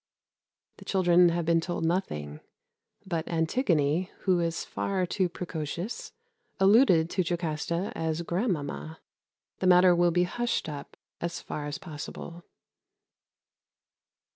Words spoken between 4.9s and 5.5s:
too